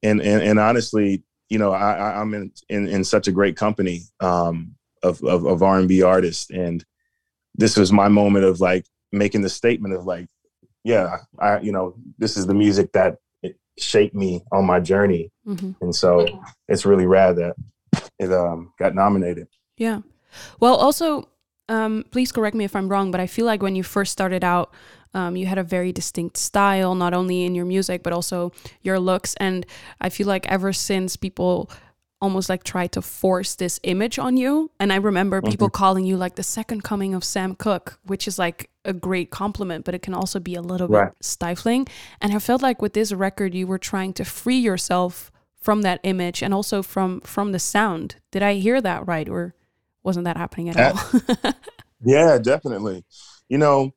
and 0.04 0.22
and, 0.22 0.42
and 0.42 0.60
honestly, 0.60 1.24
you 1.50 1.58
know, 1.58 1.72
I, 1.72 2.20
I'm 2.20 2.34
in, 2.34 2.52
in 2.70 2.88
in 2.88 3.04
such 3.04 3.28
a 3.28 3.32
great 3.32 3.58
company 3.58 4.04
um, 4.20 4.76
of 5.04 5.24
of, 5.24 5.46
of 5.46 5.64
R 5.64 5.80
and 5.80 5.88
B 5.88 6.04
artists, 6.04 6.50
and 6.50 6.84
this 7.56 7.78
was 7.78 7.92
my 7.92 8.08
moment 8.08 8.46
of 8.46 8.62
like 8.62 8.86
making 9.12 9.42
the 9.42 9.50
statement 9.50 9.96
of 9.96 10.06
like, 10.06 10.28
yeah, 10.84 11.18
I 11.40 11.60
you 11.60 11.72
know, 11.72 11.96
this 12.18 12.38
is 12.38 12.46
the 12.46 12.54
music 12.54 12.92
that 12.94 13.18
it 13.42 13.58
shaped 13.78 14.16
me 14.16 14.44
on 14.52 14.66
my 14.66 14.80
journey, 14.80 15.32
hmm 15.46 15.72
and 15.82 15.96
so 15.96 16.28
it's 16.68 16.86
really 16.86 17.06
rad 17.06 17.38
that 17.38 17.56
it 18.20 18.32
um, 18.32 18.74
got 18.78 18.94
nominated. 18.94 19.48
Yeah. 19.78 20.02
Well, 20.60 20.76
also, 20.76 21.30
um, 21.70 22.06
please 22.12 22.32
correct 22.32 22.56
me 22.56 22.66
if 22.66 22.76
I'm 22.76 22.90
wrong, 22.90 23.12
but 23.12 23.20
I 23.20 23.28
feel 23.28 23.46
like 23.46 23.64
when 23.64 23.76
you 23.76 23.84
first 23.84 24.12
started 24.12 24.44
out, 24.44 24.74
um, 25.14 25.36
you 25.36 25.46
had 25.48 25.58
a 25.58 25.64
very 25.64 25.92
distinct 25.92 26.38
style, 26.38 26.96
not 26.96 27.14
only 27.14 27.44
in 27.46 27.56
your 27.56 27.66
music, 27.66 28.04
but 28.04 28.14
also 28.14 28.52
your 28.82 29.00
looks. 29.00 29.34
And 29.36 29.66
I 30.02 30.10
feel 30.10 30.28
like 30.28 30.46
ever 30.48 30.74
since 30.74 31.16
people 31.16 31.70
almost 32.22 32.50
like 32.50 32.64
tried 32.64 32.92
to 32.92 33.02
force 33.02 33.56
this 33.56 33.80
image 33.84 34.20
on 34.20 34.36
you. 34.36 34.70
And 34.78 34.92
I 34.92 34.98
remember 34.98 35.42
people 35.42 35.70
calling 35.70 36.06
you 36.06 36.18
like 36.18 36.36
the 36.36 36.44
second 36.44 36.84
coming 36.84 37.14
of 37.14 37.24
Sam 37.24 37.56
Cooke, 37.56 37.98
which 38.06 38.28
is 38.28 38.38
like 38.38 38.70
a 38.84 38.92
great 38.92 39.30
compliment, 39.32 39.86
but 39.86 39.96
it 39.96 40.02
can 40.02 40.14
also 40.14 40.38
be 40.40 40.56
a 40.56 40.62
little 40.62 40.90
Right. 40.90 41.12
bit 41.12 41.16
stifling. 41.26 41.88
And 42.20 42.34
I 42.34 42.40
felt 42.40 42.62
like 42.62 42.82
with 42.82 42.92
this 42.94 43.14
record, 43.14 43.56
you 43.56 43.66
were 43.68 43.78
trying 43.78 44.12
to 44.14 44.26
free 44.26 44.58
yourself 44.60 45.32
from 45.62 45.82
that 45.84 46.02
image 46.04 46.44
and 46.44 46.54
also 46.54 46.82
from 46.84 47.22
from 47.22 47.52
the 47.54 47.60
sound. 47.60 48.18
Did 48.32 48.44
I 48.44 48.56
hear 48.56 48.82
that 48.82 49.08
right, 49.08 49.30
or 49.30 49.54
wasn't 50.04 50.26
that 50.26 50.36
happening 50.38 50.70
at 50.70 50.78
Uh, 50.78 50.94
all? 51.46 51.54
Yeah, 52.04 52.38
definitely. 52.38 53.04
You 53.50 53.58
know, 53.58 53.94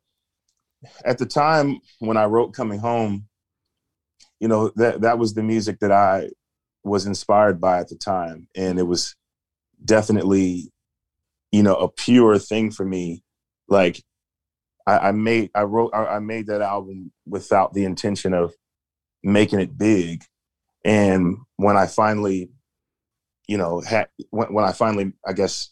at 1.05 1.19
the 1.19 1.27
time 1.27 1.81
when 1.99 2.17
I 2.17 2.25
wrote 2.25 2.55
Coming 2.55 2.79
Home, 2.81 3.27
you 4.41 4.49
know, 4.49 4.73
that 4.77 5.03
that 5.03 5.19
was 5.19 5.35
the 5.35 5.43
music 5.43 5.79
that 5.81 5.93
I 5.93 6.31
was 6.85 7.07
inspired 7.07 7.61
by 7.61 7.79
at 7.79 7.89
the 7.89 7.97
time. 7.97 8.49
And 8.57 8.79
it 8.79 8.85
was 8.85 9.15
definitely, 9.85 10.73
you 11.53 11.63
know, 11.63 11.77
a 11.77 11.89
pure 11.89 12.39
thing 12.39 12.71
for 12.71 12.85
me. 12.85 13.23
Like 13.69 14.03
I, 14.87 14.99
I 14.99 15.13
made 15.13 15.51
I 15.55 15.63
wrote 15.63 15.93
I, 15.95 16.17
I 16.17 16.19
made 16.19 16.49
that 16.49 16.61
album 16.61 17.13
without 17.27 17.73
the 17.73 17.85
intention 17.85 18.35
of 18.35 18.53
making 19.23 19.61
it 19.61 19.79
big. 19.79 20.25
And 20.85 21.37
when 21.57 21.77
I 21.77 21.87
finally, 21.87 22.51
you 23.47 23.57
know, 23.57 23.81
had 23.81 24.09
when, 24.31 24.53
when 24.53 24.65
I 24.65 24.73
finally, 24.73 25.13
I 25.27 25.33
guess, 25.33 25.71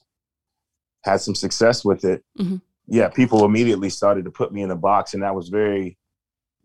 had 1.03 1.21
some 1.21 1.35
success 1.35 1.85
with 1.85 2.05
it, 2.05 2.23
mm-hmm. 2.39 2.57
Yeah, 2.91 3.09
people 3.09 3.45
immediately 3.45 3.91
started 3.91 4.25
to 4.25 4.31
put 4.31 4.53
me 4.53 4.63
in 4.63 4.71
a 4.71 4.77
box, 4.77 5.15
and 5.15 5.23
that 5.23 5.35
was 5.35 5.49
very 5.49 5.97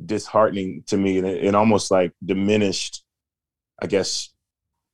disheartening 0.03 0.83
to 0.87 0.97
me, 0.97 1.17
and 1.17 1.27
it, 1.27 1.43
it 1.45 1.55
almost 1.55 1.91
like 1.91 2.11
diminished, 2.23 3.03
I 3.81 3.87
guess, 3.87 4.33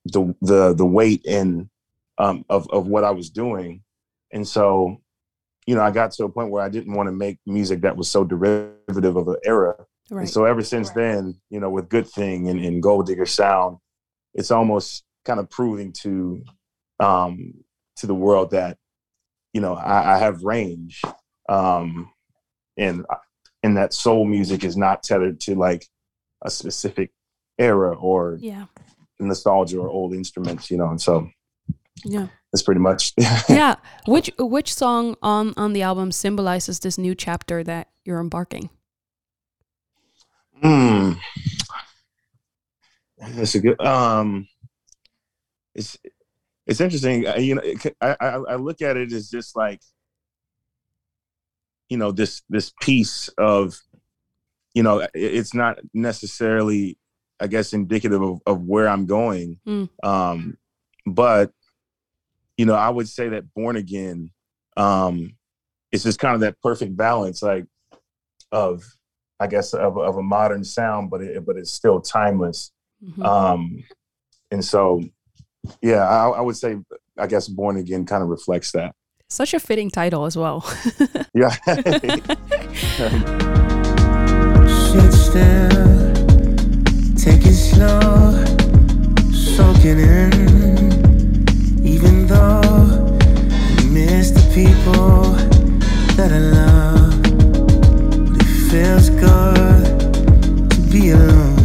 the 0.05 0.35
the 0.41 0.73
the 0.73 0.85
weight 0.85 1.25
and 1.25 1.69
um, 2.17 2.45
of 2.49 2.69
of 2.69 2.87
what 2.87 3.03
I 3.03 3.11
was 3.11 3.29
doing, 3.29 3.83
and 4.31 4.47
so, 4.47 5.01
you 5.65 5.75
know, 5.75 5.81
I 5.81 5.91
got 5.91 6.11
to 6.11 6.25
a 6.25 6.29
point 6.29 6.51
where 6.51 6.63
I 6.63 6.69
didn't 6.69 6.93
want 6.93 7.07
to 7.07 7.13
make 7.13 7.39
music 7.45 7.81
that 7.81 7.97
was 7.97 8.09
so 8.09 8.23
derivative 8.23 9.15
of 9.15 9.27
an 9.27 9.37
era. 9.45 9.75
Right. 10.09 10.21
And 10.21 10.29
so 10.29 10.43
ever 10.43 10.61
since 10.61 10.89
right. 10.89 10.95
then, 10.97 11.41
you 11.49 11.59
know, 11.59 11.69
with 11.69 11.87
Good 11.87 12.07
Thing 12.07 12.49
and, 12.49 12.63
and 12.63 12.83
Gold 12.83 13.05
Diggers 13.07 13.31
Sound, 13.31 13.77
it's 14.33 14.51
almost 14.51 15.03
kind 15.25 15.39
of 15.39 15.49
proving 15.49 15.93
to 16.01 16.43
um, 16.99 17.53
to 17.97 18.07
the 18.07 18.15
world 18.15 18.51
that 18.51 18.77
you 19.53 19.61
know 19.61 19.73
I, 19.73 20.15
I 20.15 20.17
have 20.17 20.43
range, 20.43 21.01
um, 21.51 22.11
and 22.77 23.05
and 23.61 23.77
that 23.77 23.93
soul 23.93 24.25
music 24.25 24.63
is 24.63 24.77
not 24.77 25.03
tethered 25.03 25.39
to 25.41 25.55
like 25.55 25.85
a 26.43 26.49
specific 26.49 27.11
era 27.59 27.93
or 27.93 28.37
yeah 28.39 28.65
nostalgia 29.19 29.77
or 29.77 29.89
old 29.89 30.13
instruments, 30.13 30.71
you 30.71 30.77
know. 30.77 30.87
And 30.87 31.01
so 31.01 31.29
yeah, 32.05 32.27
that's 32.51 32.63
pretty 32.63 32.79
much 32.79 33.13
yeah. 33.49 33.75
Which 34.07 34.31
which 34.39 34.73
song 34.73 35.15
on 35.21 35.53
on 35.57 35.73
the 35.73 35.81
album 35.81 36.11
symbolizes 36.11 36.79
this 36.79 36.97
new 36.97 37.13
chapter 37.13 37.63
that 37.63 37.89
you're 38.05 38.21
embarking? 38.21 38.69
Hmm. 40.61 41.13
That's 43.17 43.55
a 43.55 43.59
good. 43.59 43.79
Um, 43.81 44.47
it's 45.75 45.97
it's 46.65 46.79
interesting. 46.79 47.25
You 47.37 47.55
know, 47.55 47.61
I, 47.99 48.15
I 48.19 48.27
I 48.27 48.55
look 48.55 48.81
at 48.81 48.95
it 48.95 49.11
as 49.11 49.29
just 49.29 49.55
like 49.55 49.81
you 51.91 51.97
know 51.97 52.13
this 52.13 52.41
this 52.49 52.71
piece 52.81 53.27
of 53.37 53.77
you 54.73 54.81
know 54.81 55.05
it's 55.13 55.53
not 55.53 55.77
necessarily 55.93 56.97
I 57.37 57.47
guess 57.47 57.73
indicative 57.73 58.21
of, 58.21 58.39
of 58.45 58.61
where 58.61 58.87
I'm 58.87 59.05
going. 59.07 59.59
Mm. 59.67 59.89
Um, 60.01 60.57
but 61.05 61.51
you 62.55 62.65
know, 62.65 62.75
I 62.75 62.89
would 62.89 63.09
say 63.09 63.27
that 63.29 63.53
born 63.53 63.75
again, 63.75 64.31
um, 64.77 65.35
it's 65.91 66.03
just 66.03 66.19
kind 66.19 66.33
of 66.33 66.41
that 66.41 66.61
perfect 66.61 66.95
balance, 66.95 67.41
like 67.41 67.65
of 68.53 68.83
I 69.41 69.47
guess 69.47 69.73
of, 69.73 69.97
of 69.97 70.15
a 70.15 70.23
modern 70.23 70.63
sound, 70.63 71.09
but 71.09 71.21
it, 71.21 71.45
but 71.45 71.57
it's 71.57 71.73
still 71.73 71.99
timeless. 71.99 72.71
Mm-hmm. 73.03 73.25
Um, 73.25 73.83
and 74.49 74.63
so, 74.63 75.03
yeah, 75.81 76.07
I, 76.07 76.29
I 76.29 76.41
would 76.41 76.55
say 76.55 76.77
I 77.17 77.27
guess 77.27 77.49
born 77.49 77.75
again 77.75 78.05
kind 78.05 78.23
of 78.23 78.29
reflects 78.29 78.71
that. 78.71 78.95
Such 79.31 79.53
a 79.53 79.61
fitting 79.61 79.89
title 79.89 80.25
as 80.25 80.35
well. 80.35 80.61
yeah. 81.33 81.51
Sit 84.91 85.13
still, 85.13 86.11
take 87.15 87.45
it 87.45 87.55
slow, 87.55 88.43
soak 89.31 89.85
it 89.85 89.99
in. 89.99 90.33
Even 91.87 92.27
though 92.27 92.61
you 93.79 93.89
miss 93.91 94.31
the 94.31 94.43
people 94.53 95.21
that 96.17 96.33
I 96.33 96.39
love, 96.39 97.23
but 98.33 98.41
it 98.41 98.51
feels 98.69 99.09
good 99.11 100.71
to 100.71 100.81
be 100.91 101.11
alone. 101.11 101.57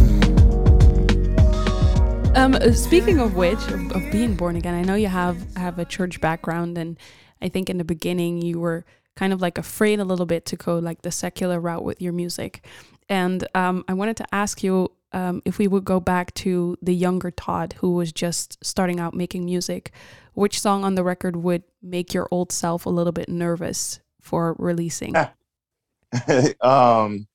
Um, 2.33 2.73
speaking 2.73 3.19
of 3.19 3.35
which, 3.35 3.59
of, 3.67 3.91
of 3.91 4.09
being 4.09 4.35
born 4.35 4.55
again, 4.55 4.73
I 4.73 4.83
know 4.83 4.95
you 4.95 5.09
have 5.09 5.53
have 5.57 5.79
a 5.79 5.85
church 5.85 6.21
background, 6.21 6.77
and 6.77 6.97
I 7.41 7.49
think 7.49 7.69
in 7.69 7.77
the 7.77 7.83
beginning 7.83 8.41
you 8.41 8.59
were 8.59 8.85
kind 9.15 9.33
of 9.33 9.41
like 9.41 9.57
afraid 9.57 9.99
a 9.99 10.05
little 10.05 10.25
bit 10.25 10.45
to 10.45 10.55
go 10.55 10.77
like 10.77 11.01
the 11.01 11.11
secular 11.11 11.59
route 11.59 11.83
with 11.83 12.01
your 12.01 12.13
music. 12.13 12.65
And 13.09 13.47
um, 13.55 13.83
I 13.87 13.93
wanted 13.93 14.17
to 14.17 14.25
ask 14.33 14.63
you 14.63 14.91
um, 15.13 15.41
if 15.45 15.57
we 15.57 15.67
would 15.67 15.85
go 15.85 15.99
back 15.99 16.33
to 16.35 16.77
the 16.81 16.93
younger 16.93 17.31
Todd 17.31 17.75
who 17.79 17.93
was 17.93 18.11
just 18.11 18.63
starting 18.63 18.99
out 18.99 19.13
making 19.13 19.45
music, 19.45 19.91
which 20.33 20.59
song 20.59 20.83
on 20.83 20.95
the 20.95 21.03
record 21.03 21.35
would 21.35 21.63
make 21.81 22.13
your 22.13 22.27
old 22.31 22.51
self 22.51 22.85
a 22.85 22.89
little 22.89 23.13
bit 23.13 23.29
nervous 23.29 23.99
for 24.21 24.55
releasing? 24.59 25.15
um, 26.61 27.27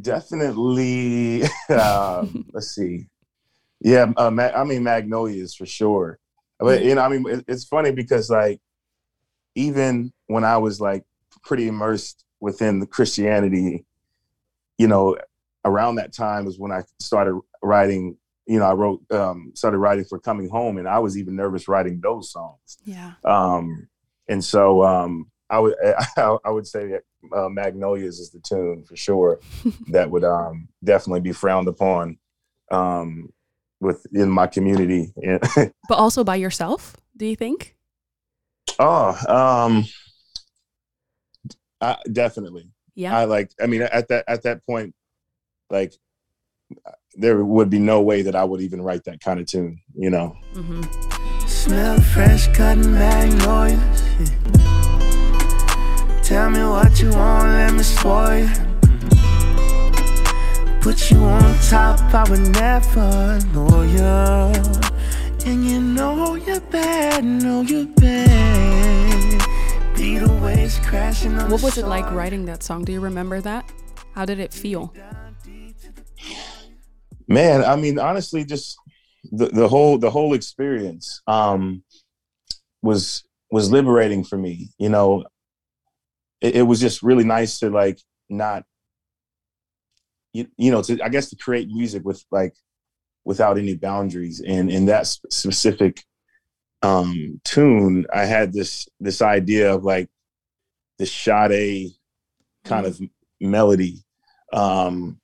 definitely. 0.00 1.42
Uh, 1.68 2.26
let's 2.52 2.74
see. 2.74 3.06
Yeah, 3.80 4.12
uh, 4.16 4.30
I 4.54 4.64
mean 4.64 4.82
Magnolias 4.82 5.54
for 5.54 5.66
sure. 5.66 6.18
But 6.58 6.84
you 6.84 6.94
know, 6.94 7.02
I 7.02 7.08
mean, 7.08 7.44
it's 7.48 7.64
funny 7.64 7.90
because 7.90 8.30
like 8.30 8.60
even 9.54 10.12
when 10.26 10.44
I 10.44 10.58
was 10.58 10.80
like 10.80 11.04
pretty 11.42 11.68
immersed 11.68 12.24
within 12.40 12.80
the 12.80 12.86
Christianity, 12.86 13.84
you 14.78 14.88
know, 14.88 15.16
around 15.64 15.96
that 15.96 16.12
time 16.12 16.46
is 16.46 16.58
when 16.58 16.72
I 16.72 16.82
started 17.00 17.38
writing. 17.62 18.16
You 18.46 18.58
know, 18.58 18.66
I 18.66 18.74
wrote, 18.74 19.00
um, 19.10 19.52
started 19.54 19.78
writing 19.78 20.04
for 20.04 20.18
Coming 20.18 20.50
Home, 20.50 20.76
and 20.76 20.86
I 20.86 20.98
was 20.98 21.16
even 21.16 21.34
nervous 21.34 21.66
writing 21.66 22.00
those 22.02 22.30
songs. 22.30 22.76
Yeah. 22.84 23.12
Um, 23.24 23.88
and 24.28 24.44
so 24.44 24.84
um, 24.84 25.30
I 25.48 25.60
would, 25.60 25.74
I, 26.16 26.36
I 26.44 26.50
would 26.50 26.66
say 26.66 26.88
that 26.88 27.02
uh, 27.34 27.48
Magnolias 27.48 28.18
is 28.18 28.30
the 28.30 28.40
tune 28.40 28.84
for 28.84 28.96
sure 28.96 29.40
that 29.88 30.10
would 30.10 30.24
um, 30.24 30.68
definitely 30.82 31.20
be 31.20 31.32
frowned 31.32 31.68
upon 31.68 32.18
um, 32.70 33.30
within 33.80 34.30
my 34.30 34.46
community. 34.46 35.12
but 35.88 35.98
also 35.98 36.24
by 36.24 36.36
yourself, 36.36 36.96
do 37.16 37.26
you 37.26 37.36
think? 37.36 37.73
Oh, 38.78 39.08
um, 39.28 39.84
I, 41.80 41.96
definitely. 42.10 42.70
Yeah. 42.94 43.16
I 43.16 43.24
like. 43.24 43.50
I 43.60 43.66
mean, 43.66 43.82
at 43.82 44.08
that 44.08 44.24
at 44.28 44.42
that 44.42 44.64
point, 44.66 44.94
like, 45.70 45.92
there 47.14 47.44
would 47.44 47.70
be 47.70 47.78
no 47.78 48.02
way 48.02 48.22
that 48.22 48.34
I 48.34 48.44
would 48.44 48.60
even 48.60 48.82
write 48.82 49.04
that 49.04 49.20
kind 49.20 49.40
of 49.40 49.46
tune. 49.46 49.80
You 49.94 50.10
know. 50.10 50.36
Mm-hmm. 50.54 50.82
Smell 51.46 52.00
fresh 52.00 52.48
cotton 52.48 52.92
magnolias. 52.92 54.02
Yeah. 54.20 54.74
Tell 56.24 56.48
me 56.48 56.60
what 56.60 57.00
you 57.02 57.10
want, 57.10 57.48
let 57.48 57.74
me 57.74 57.82
spoil 57.82 58.38
you. 58.38 58.48
Put 60.80 61.10
you 61.10 61.18
on 61.18 61.58
top, 61.68 62.00
I 62.14 62.24
would 62.30 62.48
never 62.52 63.38
know 63.52 63.82
you. 63.82 64.02
And 65.46 65.64
you 65.66 65.80
know 65.82 66.34
you're 66.34 66.60
bad, 66.60 67.24
know 67.24 67.60
you're 67.60 67.84
bad. 67.86 68.63
What 70.04 71.60
the 71.60 71.64
was 71.64 71.78
it 71.78 71.86
like 71.86 72.10
writing 72.10 72.44
that 72.44 72.62
song? 72.62 72.84
Do 72.84 72.92
you 72.92 73.00
remember 73.00 73.40
that? 73.40 73.72
How 74.12 74.26
did 74.26 74.38
it 74.38 74.52
feel? 74.52 74.92
Man, 77.26 77.64
I 77.64 77.76
mean, 77.76 77.98
honestly, 77.98 78.44
just 78.44 78.76
the, 79.32 79.46
the 79.46 79.66
whole 79.66 79.96
the 79.96 80.10
whole 80.10 80.34
experience 80.34 81.22
um, 81.26 81.82
was 82.82 83.24
was 83.50 83.72
liberating 83.72 84.24
for 84.24 84.36
me. 84.36 84.68
You 84.78 84.90
know, 84.90 85.24
it, 86.42 86.56
it 86.56 86.62
was 86.62 86.80
just 86.80 87.02
really 87.02 87.24
nice 87.24 87.58
to 87.60 87.70
like 87.70 87.98
not 88.28 88.64
you, 90.34 90.48
you 90.58 90.70
know 90.70 90.82
to 90.82 91.02
I 91.02 91.08
guess 91.08 91.30
to 91.30 91.36
create 91.36 91.68
music 91.68 92.04
with 92.04 92.22
like 92.30 92.54
without 93.24 93.56
any 93.56 93.74
boundaries 93.74 94.42
and 94.46 94.70
in 94.70 94.84
that 94.84 95.06
specific 95.06 96.04
um 96.84 97.40
tune 97.44 98.06
I 98.12 98.24
had 98.26 98.52
this 98.52 98.86
this 99.00 99.22
idea 99.22 99.72
of 99.74 99.84
like 99.84 100.08
this 100.98 101.12
Sade 101.12 101.90
kind 102.64 102.86
of 102.86 103.00
melody. 103.40 104.02
Um 104.52 105.18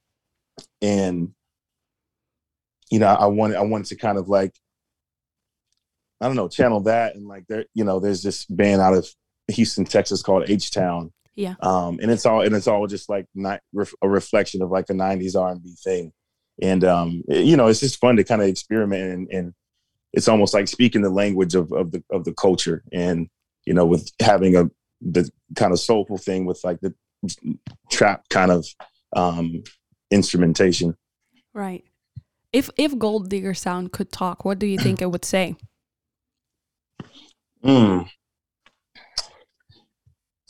and 0.82 1.32
you 2.90 2.98
know 2.98 3.06
I 3.06 3.26
wanted 3.26 3.56
I 3.56 3.62
wanted 3.62 3.86
to 3.88 3.96
kind 3.96 4.18
of 4.18 4.28
like 4.28 4.54
I 6.20 6.26
don't 6.26 6.36
know 6.36 6.48
channel 6.48 6.80
that 6.82 7.14
and 7.16 7.26
like 7.26 7.44
there 7.48 7.64
you 7.74 7.84
know 7.84 8.00
there's 8.00 8.22
this 8.22 8.44
band 8.46 8.80
out 8.82 8.94
of 8.94 9.08
Houston 9.48 9.84
Texas 9.84 10.22
called 10.22 10.48
H 10.50 10.70
Town 10.70 11.12
Yeah. 11.34 11.54
um, 11.60 11.98
and 12.02 12.10
it's 12.10 12.26
all 12.26 12.42
and 12.42 12.54
it's 12.54 12.66
all 12.68 12.86
just 12.86 13.08
like 13.08 13.26
not 13.34 13.60
ref, 13.72 13.92
a 14.02 14.08
reflection 14.08 14.62
of 14.62 14.70
like 14.70 14.90
a 14.90 14.92
'90s 14.92 15.34
R&B 15.40 15.74
thing, 15.82 16.12
and 16.60 16.84
um, 16.84 17.22
it- 17.28 17.46
you 17.46 17.56
know 17.56 17.68
it's 17.68 17.80
just 17.80 17.98
fun 18.00 18.16
to 18.16 18.24
kind 18.24 18.42
of 18.42 18.48
experiment 18.48 19.12
and, 19.14 19.28
and 19.30 19.54
it's 20.12 20.28
almost 20.28 20.54
like 20.54 20.68
speaking 20.68 21.02
the 21.02 21.10
language 21.10 21.54
of 21.54 21.72
of 21.72 21.92
the 21.92 22.02
of 22.10 22.24
the 22.24 22.34
culture, 22.34 22.82
and 22.92 23.28
you 23.66 23.74
know 23.74 23.86
with 23.86 24.10
having 24.20 24.56
a 24.56 24.70
the 25.00 25.30
kind 25.56 25.72
of 25.72 25.80
soulful 25.80 26.18
thing 26.18 26.44
with 26.44 26.60
like 26.64 26.80
the 26.80 26.94
trap 27.90 28.28
kind 28.28 28.50
of 28.50 28.66
um, 29.14 29.62
instrumentation. 30.10 30.96
Right. 31.54 31.84
If 32.52 32.70
if 32.76 32.98
Gold 32.98 33.28
Diggers 33.28 33.60
Sound 33.60 33.92
could 33.92 34.12
talk, 34.12 34.44
what 34.44 34.58
do 34.58 34.66
you 34.66 34.78
think 34.78 35.00
it 35.00 35.10
would 35.10 35.24
say? 35.24 35.56
Mm. 37.62 38.08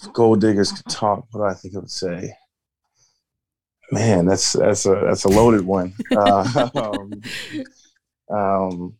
If 0.03 0.13
gold 0.13 0.41
diggers 0.41 0.73
could 0.73 0.87
talk, 0.87 1.27
what 1.31 1.41
do 1.41 1.45
I 1.45 1.55
think 1.55 1.75
it 1.75 1.81
would 1.81 1.91
say? 1.91 2.33
Man, 3.93 4.27
that's 4.27 4.53
that's 4.53 4.87
a 4.87 5.03
that's 5.05 5.25
a 5.25 5.29
loaded 5.29 5.63
one. 5.63 5.95
uh, 6.17 6.71
um, 6.75 7.21
um, 8.31 8.95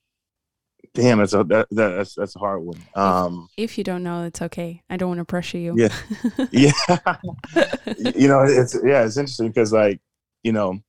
damn, 0.95 1.19
that's 1.19 1.33
a 1.33 1.45
that, 1.45 1.69
that, 1.71 1.89
that's 1.97 2.15
that's 2.15 2.37
a 2.37 2.39
hard 2.39 2.63
one. 2.63 2.79
Um, 2.95 3.49
If 3.57 3.79
you 3.79 3.85
don't 3.85 4.03
know, 4.03 4.25
it's 4.25 4.43
okay. 4.43 4.83
I 4.91 4.97
don't 4.97 5.09
want 5.09 5.19
to 5.21 5.25
pressure 5.25 5.59
you. 5.59 5.75
Yeah. 5.77 5.95
yeah, 6.53 6.73
you 8.15 8.29
know, 8.29 8.43
it's 8.45 8.77
yeah, 8.85 9.05
it's 9.05 9.17
interesting 9.17 9.49
because 9.49 9.73
like 9.73 10.01
you 10.43 10.53
know, 10.53 10.81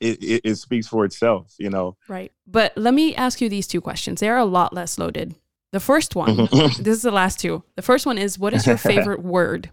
it, 0.00 0.22
it 0.22 0.40
it 0.44 0.54
speaks 0.56 0.86
for 0.86 1.04
itself. 1.04 1.54
You 1.58 1.70
know, 1.70 1.96
Right. 2.08 2.32
But 2.46 2.72
let 2.76 2.94
me 2.94 3.14
ask 3.14 3.40
you 3.40 3.48
these 3.48 3.66
two 3.66 3.80
questions. 3.80 4.20
They 4.20 4.28
are 4.28 4.38
a 4.38 4.44
lot 4.44 4.72
less 4.72 4.98
loaded. 4.98 5.34
The 5.72 5.80
first 5.80 6.16
one, 6.16 6.36
Mm-hmm. 6.36 6.82
this 6.82 6.96
is 6.96 7.02
the 7.02 7.10
last 7.10 7.38
two. 7.40 7.62
The 7.76 7.82
first 7.82 8.06
one 8.06 8.16
is 8.18 8.38
what 8.38 8.54
is 8.54 8.66
your 8.66 8.76
favorite 8.92 9.22
word? 9.22 9.70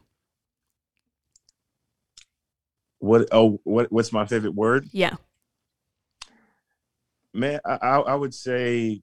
what 3.00 3.28
oh 3.32 3.60
what 3.64 3.92
what's 3.92 4.12
my 4.12 4.26
favorite 4.26 4.56
word? 4.56 4.88
Yeah. 4.92 5.16
Man, 7.34 7.60
I 7.66 7.76
I, 7.76 8.00
I 8.00 8.16
would 8.16 8.34
say 8.34 9.02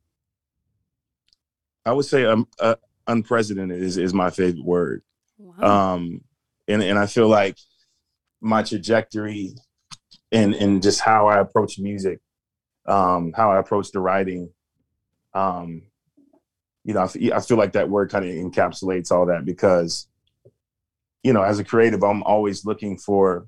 I 1.84 1.92
would 1.92 2.04
say 2.04 2.24
um 2.24 2.46
uh, 2.60 2.76
unprecedented 3.06 3.82
is 3.82 3.96
is 3.96 4.14
my 4.14 4.30
favorite 4.30 4.64
word. 4.64 5.02
Wow. 5.38 5.94
um 5.94 6.20
and 6.68 6.82
and 6.82 6.98
i 6.98 7.06
feel 7.06 7.28
like 7.28 7.58
my 8.40 8.62
trajectory 8.62 9.54
and 10.30 10.54
and 10.54 10.82
just 10.82 11.00
how 11.00 11.26
i 11.26 11.38
approach 11.38 11.78
music 11.78 12.20
um 12.86 13.32
how 13.36 13.50
i 13.50 13.58
approach 13.58 13.90
the 13.90 14.00
writing 14.00 14.50
um 15.34 15.82
you 16.84 16.94
know 16.94 17.00
i, 17.00 17.36
I 17.36 17.40
feel 17.40 17.56
like 17.56 17.72
that 17.72 17.88
word 17.88 18.10
kind 18.10 18.24
of 18.24 18.30
encapsulates 18.30 19.10
all 19.10 19.26
that 19.26 19.44
because 19.44 20.06
you 21.22 21.32
know 21.32 21.42
as 21.42 21.58
a 21.58 21.64
creative 21.64 22.02
i'm 22.02 22.22
always 22.22 22.64
looking 22.64 22.98
for 22.98 23.46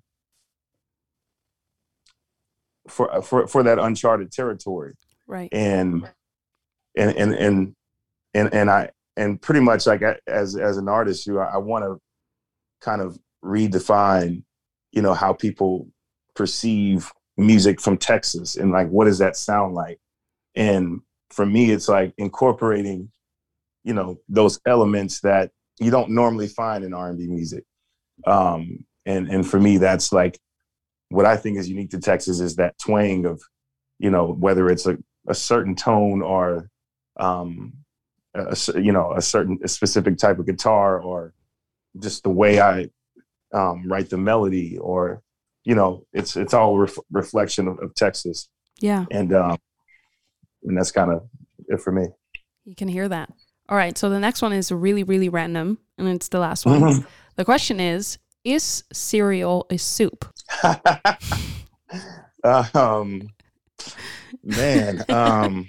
for 2.88 3.22
for 3.22 3.46
for 3.46 3.62
that 3.62 3.78
uncharted 3.78 4.30
territory 4.30 4.94
right. 5.26 5.48
and 5.52 6.10
and 6.96 7.16
and 7.16 7.34
and 7.34 7.76
and, 8.34 8.52
and 8.52 8.70
I 8.70 8.90
and 9.16 9.40
pretty 9.40 9.60
much 9.60 9.86
like 9.86 10.02
as 10.26 10.56
as 10.56 10.76
an 10.76 10.88
artist, 10.88 11.26
you 11.26 11.38
I, 11.38 11.54
I 11.54 11.56
want 11.58 11.84
to 11.84 12.00
kind 12.80 13.00
of 13.00 13.18
redefine, 13.44 14.42
you 14.92 15.02
know, 15.02 15.14
how 15.14 15.32
people 15.32 15.88
perceive 16.34 17.12
music 17.36 17.80
from 17.80 17.96
Texas 17.96 18.56
and 18.56 18.70
like 18.70 18.88
what 18.88 19.04
does 19.06 19.18
that 19.18 19.36
sound 19.36 19.74
like? 19.74 19.98
And 20.54 21.00
for 21.30 21.46
me, 21.46 21.70
it's 21.70 21.88
like 21.88 22.14
incorporating, 22.18 23.10
you 23.82 23.94
know, 23.94 24.18
those 24.28 24.60
elements 24.66 25.20
that 25.20 25.50
you 25.80 25.90
don't 25.90 26.10
normally 26.10 26.48
find 26.48 26.84
in 26.84 26.94
R 26.94 27.08
and 27.08 27.18
B 27.18 27.26
music. 27.26 27.64
Um, 28.26 28.84
and 29.06 29.28
and 29.28 29.46
for 29.46 29.60
me, 29.60 29.78
that's 29.78 30.12
like 30.12 30.38
what 31.08 31.26
I 31.26 31.36
think 31.36 31.58
is 31.58 31.68
unique 31.68 31.90
to 31.90 32.00
Texas 32.00 32.40
is 32.40 32.56
that 32.56 32.78
twang 32.78 33.26
of, 33.26 33.42
you 33.98 34.10
know, 34.10 34.32
whether 34.32 34.68
it's 34.68 34.86
a, 34.86 34.96
a 35.28 35.34
certain 35.34 35.74
tone 35.74 36.22
or 36.22 36.68
um, 37.18 37.74
a, 38.34 38.56
you 38.80 38.92
know 38.92 39.12
a 39.16 39.22
certain 39.22 39.58
a 39.62 39.68
specific 39.68 40.18
type 40.18 40.38
of 40.38 40.46
guitar 40.46 41.00
or 41.00 41.32
just 41.98 42.22
the 42.24 42.30
way 42.30 42.60
I 42.60 42.88
um, 43.52 43.86
write 43.86 44.10
the 44.10 44.18
melody 44.18 44.78
or 44.78 45.22
you 45.64 45.74
know 45.74 46.06
it's 46.12 46.36
it's 46.36 46.52
all 46.54 46.76
ref- 46.78 46.98
reflection 47.12 47.68
of, 47.68 47.78
of 47.80 47.94
Texas 47.94 48.48
Yeah. 48.80 49.04
and 49.10 49.32
um, 49.32 49.58
and 50.64 50.76
that's 50.76 50.90
kind 50.90 51.12
of 51.12 51.28
it 51.68 51.80
for 51.80 51.92
me. 51.92 52.06
You 52.64 52.74
can 52.74 52.88
hear 52.88 53.08
that. 53.08 53.30
All 53.68 53.76
right. 53.76 53.96
So 53.96 54.10
the 54.10 54.18
next 54.20 54.42
one 54.42 54.52
is 54.52 54.70
really, 54.72 55.04
really 55.04 55.28
random, 55.28 55.78
and 55.98 56.08
it's 56.08 56.28
the 56.28 56.38
last 56.38 56.66
one. 56.66 56.80
Mhm. 56.80 57.06
The 57.36 57.44
question 57.44 57.80
is 57.80 58.18
Is 58.44 58.84
cereal 58.92 59.66
a 59.70 59.78
soup? 59.78 60.24
um, 62.44 63.28
man, 64.42 65.02
um, 65.08 65.68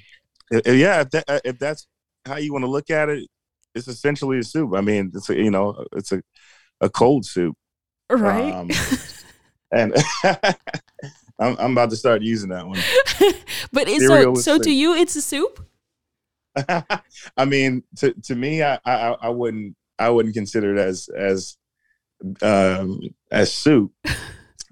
yeah, 0.51 1.01
if, 1.01 1.09
that, 1.11 1.41
if 1.45 1.59
that's 1.59 1.87
how 2.25 2.38
you 2.38 2.51
want 2.51 2.63
to 2.63 2.71
look 2.71 2.89
at 2.89 3.09
it, 3.09 3.27
it's 3.73 3.88
essentially 3.88 4.39
a 4.39 4.43
soup. 4.43 4.73
I 4.75 4.81
mean, 4.81 5.11
it's 5.13 5.29
a, 5.29 5.35
you 5.35 5.51
know, 5.51 5.85
it's 5.93 6.11
a 6.11 6.21
a 6.81 6.89
cold 6.89 7.25
soup. 7.25 7.55
Right. 8.09 8.53
Um, 8.53 8.69
and 9.71 9.93
I'm, 11.39 11.57
I'm 11.57 11.71
about 11.71 11.89
to 11.89 11.95
start 11.95 12.21
using 12.21 12.49
that 12.49 12.65
one. 12.65 12.79
but 13.71 13.88
so, 13.89 14.35
so 14.35 14.57
to 14.57 14.71
you, 14.71 14.93
it's 14.93 15.15
a 15.15 15.21
soup? 15.21 15.65
I 17.38 17.45
mean, 17.45 17.83
to 17.97 18.13
to 18.13 18.35
me, 18.35 18.63
I, 18.63 18.79
I 18.85 19.15
I 19.21 19.29
wouldn't 19.29 19.75
I 19.99 20.09
wouldn't 20.09 20.35
consider 20.35 20.75
it 20.75 20.79
as 20.79 21.09
as 21.09 21.57
um 22.41 23.01
as 23.29 23.53
soup, 23.53 23.91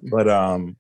but 0.02 0.30
um, 0.30 0.78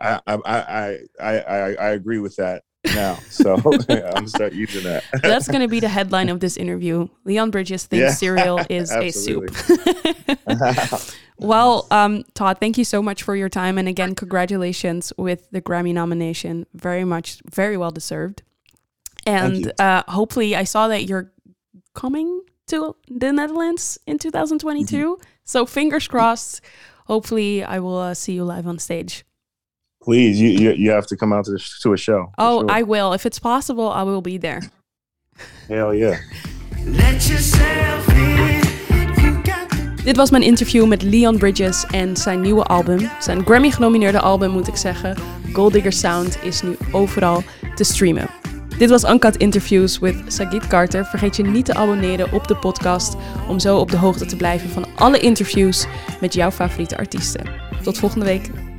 I 0.00 0.20
I 0.26 0.38
I 0.46 0.98
I, 1.20 1.74
I 1.74 1.88
agree 1.90 2.18
with 2.20 2.36
that 2.36 2.62
now. 2.94 3.18
So 3.30 3.54
I'm 3.54 3.62
gonna 3.62 4.28
start 4.28 4.52
using 4.52 4.84
that. 4.84 5.04
That's 5.22 5.48
going 5.48 5.60
to 5.60 5.68
be 5.68 5.80
the 5.80 5.88
headline 5.88 6.28
of 6.28 6.40
this 6.40 6.56
interview. 6.56 7.08
Leon 7.24 7.50
Bridges 7.50 7.84
thinks 7.84 8.02
Yeah, 8.02 8.10
cereal 8.14 8.60
is 8.70 8.90
a 8.92 9.10
soup. 9.10 9.50
Well, 11.36 11.88
um, 11.90 12.22
Todd, 12.34 12.58
thank 12.60 12.78
you 12.78 12.84
so 12.84 13.02
much 13.02 13.24
for 13.24 13.34
your 13.34 13.48
time. 13.48 13.76
And 13.76 13.88
again, 13.88 14.14
congratulations 14.14 15.12
with 15.18 15.50
the 15.50 15.60
Grammy 15.60 15.92
nomination. 15.92 16.64
Very 16.74 17.04
much, 17.04 17.42
very 17.50 17.76
well 17.76 17.90
deserved. 17.90 18.42
And 19.26 19.72
uh, 19.80 20.04
hopefully, 20.06 20.54
I 20.54 20.62
saw 20.64 20.86
that 20.88 21.04
you're 21.04 21.32
coming 21.94 22.42
to 22.68 22.94
the 23.08 23.32
Netherlands 23.32 23.98
in 24.06 24.18
2022. 24.18 25.18
So 25.44 25.66
fingers 25.66 26.06
crossed. 26.06 26.60
Hopefully, 27.06 27.64
I 27.64 27.80
will 27.80 27.98
uh, 27.98 28.14
see 28.14 28.34
you 28.34 28.44
live 28.44 28.66
on 28.66 28.78
stage. 28.78 29.24
Please, 30.04 30.38
you, 30.38 30.50
you 30.50 30.74
you 30.76 30.90
have 30.92 31.06
to 31.06 31.16
come 31.16 31.34
out 31.34 31.44
to 31.44 31.52
the, 31.52 31.78
to 31.80 31.92
a 31.92 31.96
show. 31.96 32.30
Oh, 32.36 32.60
sure. 32.60 32.78
I 32.78 32.84
will. 32.84 33.12
If 33.14 33.24
it's 33.24 33.38
possible, 33.38 33.90
I 33.90 34.02
will 34.04 34.20
be 34.20 34.38
there. 34.38 34.60
hell 35.68 35.94
yeah. 35.94 36.18
Let 36.86 37.26
yourself 37.26 38.08
in. 38.08 38.62
Dit 40.04 40.16
was 40.16 40.30
mijn 40.30 40.42
interview 40.42 40.86
met 40.86 41.02
Leon 41.02 41.38
Bridges 41.38 41.86
en 41.86 42.16
zijn 42.16 42.40
nieuwe 42.40 42.62
album. 42.62 43.10
Zijn 43.20 43.44
Grammy-genomineerde 43.44 44.20
album, 44.20 44.50
moet 44.50 44.68
ik 44.68 44.76
zeggen. 44.76 45.16
Gold 45.52 45.72
Digger 45.72 45.92
Sound 45.92 46.38
is 46.42 46.62
nu 46.62 46.76
overal 46.92 47.42
te 47.74 47.84
streamen. 47.84 48.26
Dit 48.78 48.90
was 48.90 49.04
Uncut 49.04 49.36
Interviews 49.36 49.98
with 49.98 50.16
Sagit 50.26 50.66
Carter. 50.66 51.04
Vergeet 51.04 51.36
je 51.36 51.42
niet 51.42 51.64
te 51.64 51.74
abonneren 51.74 52.32
op 52.32 52.48
de 52.48 52.56
podcast 52.56 53.16
om 53.48 53.58
zo 53.58 53.78
op 53.78 53.90
de 53.90 53.96
hoogte 53.96 54.26
te 54.26 54.36
blijven 54.36 54.68
van 54.68 54.86
alle 54.94 55.18
interviews 55.18 55.86
met 56.20 56.34
jouw 56.34 56.50
favoriete 56.50 56.96
artiesten. 56.96 57.46
Tot 57.82 57.98
volgende 57.98 58.24
week. 58.24 58.73